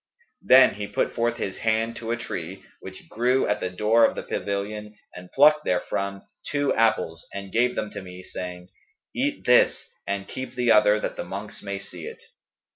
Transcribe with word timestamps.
Then 0.41 0.73
he 0.73 0.87
put 0.87 1.13
forth 1.13 1.37
his 1.37 1.59
hand 1.59 1.95
to 1.97 2.09
a 2.09 2.17
tree 2.17 2.63
which 2.79 3.07
grew 3.07 3.47
at 3.47 3.59
the 3.59 3.69
door 3.69 4.03
of 4.03 4.15
the 4.15 4.23
pavilion 4.23 4.95
and 5.13 5.31
plucked 5.31 5.63
there 5.63 5.79
from 5.79 6.23
two 6.49 6.73
apples 6.73 7.27
and 7.35 7.51
gave 7.51 7.75
them 7.75 7.91
to 7.91 8.01
me, 8.01 8.23
saying, 8.23 8.69
'Eat 9.13 9.45
this 9.45 9.87
and 10.07 10.27
keep 10.27 10.55
the 10.55 10.71
other, 10.71 10.99
that 10.99 11.17
the 11.17 11.23
monks 11.23 11.61
may 11.61 11.77
see 11.77 12.07
it.' 12.07 12.23